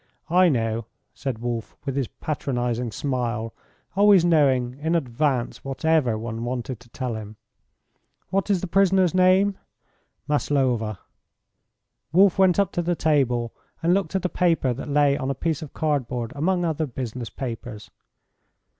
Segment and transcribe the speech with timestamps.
[0.31, 3.53] I know," said Wolf, with his patronising smile,
[3.95, 7.35] always knowing in advance whatever one wanted to tell him.
[8.31, 9.59] "What is the prisoner's name?"
[10.27, 10.97] "Maslova."
[12.11, 13.53] Wolf went up to the table
[13.83, 17.29] and looked at a paper that lay on a piece of cardboard among other business
[17.29, 17.91] papers.